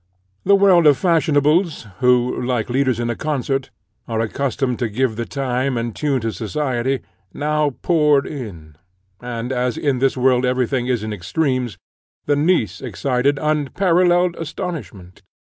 The 0.45 0.55
world 0.55 0.87
of 0.87 0.97
fashionables, 0.97 1.85
who, 1.99 2.41
like 2.43 2.71
leaders 2.71 2.99
in 2.99 3.11
a 3.11 3.15
concert, 3.15 3.69
are 4.07 4.19
accustomed 4.19 4.79
to 4.79 4.89
give 4.89 5.15
the 5.15 5.27
time 5.27 5.77
and 5.77 5.95
tune 5.95 6.21
to 6.21 6.31
society, 6.31 7.01
now 7.35 7.69
poured 7.83 8.25
in; 8.25 8.77
and, 9.21 9.51
as 9.51 9.77
in 9.77 9.99
this 9.99 10.17
world 10.17 10.43
every 10.43 10.65
thing 10.65 10.87
is 10.87 11.03
in 11.03 11.13
extremes, 11.13 11.77
the 12.25 12.35
niece 12.35 12.81
excited 12.81 13.37
unparalleled 13.39 14.35
astonishment. 14.37 15.21